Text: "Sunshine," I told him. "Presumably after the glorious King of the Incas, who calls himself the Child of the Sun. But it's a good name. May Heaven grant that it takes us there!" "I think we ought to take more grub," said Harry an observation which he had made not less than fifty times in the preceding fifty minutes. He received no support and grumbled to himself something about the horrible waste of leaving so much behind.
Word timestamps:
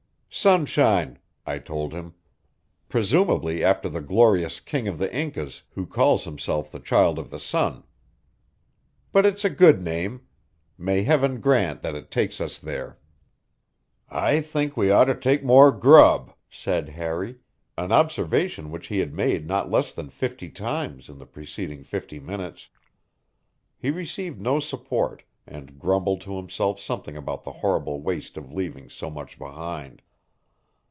"Sunshine," 0.33 1.19
I 1.45 1.59
told 1.59 1.91
him. 1.91 2.13
"Presumably 2.87 3.65
after 3.65 3.89
the 3.89 3.99
glorious 3.99 4.61
King 4.61 4.87
of 4.87 4.97
the 4.97 5.13
Incas, 5.13 5.63
who 5.71 5.85
calls 5.85 6.23
himself 6.23 6.71
the 6.71 6.79
Child 6.79 7.19
of 7.19 7.29
the 7.29 7.37
Sun. 7.39 7.83
But 9.11 9.25
it's 9.25 9.43
a 9.43 9.49
good 9.49 9.83
name. 9.83 10.21
May 10.77 11.03
Heaven 11.03 11.41
grant 11.41 11.81
that 11.81 11.95
it 11.95 12.09
takes 12.09 12.39
us 12.39 12.59
there!" 12.59 12.97
"I 14.09 14.39
think 14.39 14.77
we 14.77 14.89
ought 14.89 15.03
to 15.11 15.15
take 15.15 15.43
more 15.43 15.69
grub," 15.69 16.33
said 16.49 16.87
Harry 16.87 17.39
an 17.77 17.91
observation 17.91 18.71
which 18.71 18.87
he 18.87 18.99
had 18.99 19.13
made 19.13 19.45
not 19.45 19.69
less 19.69 19.91
than 19.91 20.09
fifty 20.09 20.47
times 20.47 21.09
in 21.09 21.17
the 21.17 21.25
preceding 21.27 21.83
fifty 21.83 22.21
minutes. 22.21 22.69
He 23.77 23.89
received 23.91 24.39
no 24.39 24.61
support 24.61 25.23
and 25.45 25.77
grumbled 25.77 26.21
to 26.21 26.37
himself 26.37 26.79
something 26.79 27.17
about 27.17 27.43
the 27.43 27.51
horrible 27.51 27.99
waste 28.01 28.37
of 28.37 28.53
leaving 28.53 28.87
so 28.89 29.09
much 29.09 29.37
behind. 29.37 30.01